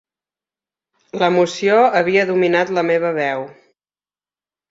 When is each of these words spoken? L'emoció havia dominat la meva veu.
L'emoció 1.23 1.75
havia 1.99 2.25
dominat 2.31 2.73
la 2.79 2.85
meva 2.89 3.11
veu. 3.19 3.47